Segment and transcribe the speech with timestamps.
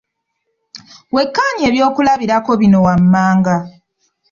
[1.15, 3.55] Wekkaanye eby'okulabirako bino wammanga.